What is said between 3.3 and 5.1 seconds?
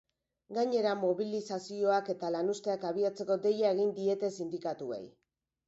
deia egin diete sindikatuei.